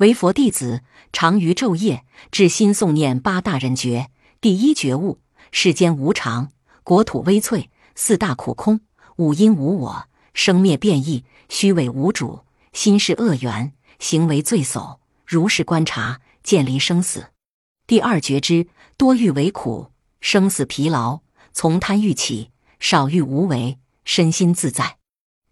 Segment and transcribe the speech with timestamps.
[0.00, 0.80] 为佛弟子，
[1.12, 4.10] 常于昼夜至心诵念八大人觉。
[4.40, 5.18] 第一觉悟：
[5.52, 8.80] 世间无常，国土微脆，四大苦空，
[9.16, 12.40] 五阴无我，生灭变异，虚伪无主，
[12.72, 14.96] 心是恶缘，行为罪叟。
[15.26, 17.26] 如是观察，见离生死。
[17.86, 19.88] 第二觉知：多欲为苦，
[20.22, 21.20] 生死疲劳，
[21.52, 24.96] 从贪欲起，少欲无为，身心自在。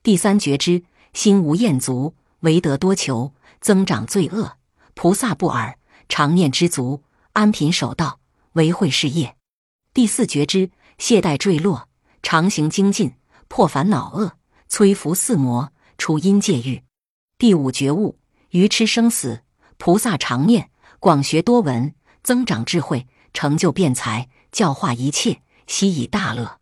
[0.02, 3.34] 第三觉知：心无厌足，唯得多求。
[3.60, 4.52] 增长罪恶，
[4.94, 5.78] 菩萨不尔，
[6.08, 7.02] 常念知足，
[7.32, 8.20] 安贫守道，
[8.52, 9.36] 为慧事业。
[9.92, 11.88] 第四觉知，懈怠坠落，
[12.22, 13.14] 常行精进，
[13.48, 14.34] 破烦恼恶，
[14.70, 16.84] 摧伏四魔，除阴界欲。
[17.36, 18.20] 第五觉悟，
[18.50, 19.42] 愚痴生死，
[19.76, 20.70] 菩萨常念，
[21.00, 26.60] 广学多闻，增长智慧，成就辩才，教化一切，悉以大乐。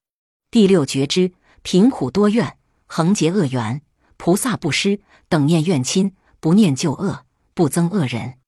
[0.51, 2.57] 第六觉知，贫苦多怨，
[2.87, 3.83] 恒结恶缘，
[4.17, 6.15] 菩萨不施，等念怨亲。
[6.39, 8.39] 不念旧恶，不增恶人。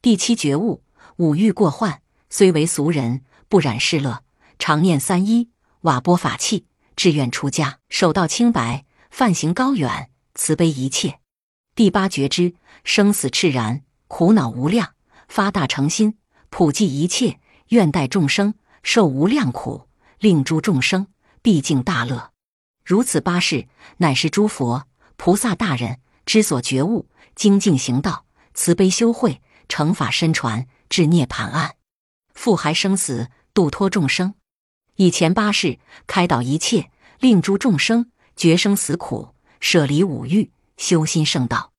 [0.00, 0.84] 第七觉悟：
[1.16, 4.22] 五欲过患，虽为俗人，不染世乐。
[4.56, 5.48] 常念三一
[5.80, 11.18] 瓦钵法器，志愿出家，守道清白，梵行高远，慈悲一切。
[11.74, 14.94] 第八觉知：生死炽然，苦恼无量，
[15.26, 16.18] 发大诚心，
[16.50, 17.40] 普济一切，
[17.70, 19.88] 愿代众生受无量苦，
[20.20, 21.08] 令诸众生
[21.42, 22.30] 毕竟大乐。
[22.84, 24.86] 如此八事，乃是诸佛
[25.22, 27.06] 菩萨大人之所觉悟。
[27.34, 31.72] 精进行道，慈悲修慧，成法身传，至涅盘岸，
[32.32, 34.32] 复还生死，度脱众生。
[34.96, 41.72] 以前八世开导一切，令诸众生绝生死苦，舍离五欲，修心圣道。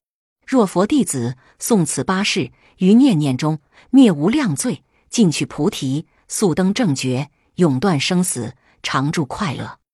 [0.45, 9.80] 若佛弟子诵此八世，于念念中灭无量罪，尽去菩提，速登正觉，永断生死，常住快乐。